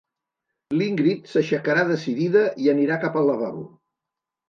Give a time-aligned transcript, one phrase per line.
[0.79, 3.67] L'Ingrid s'aixecarà decidida i anirà cap al lavabo.